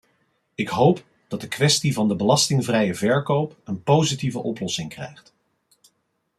[0.55, 5.33] Ik hoop dat de kwestie van de belastingvrije verkoop een positieve oplossing krijgt.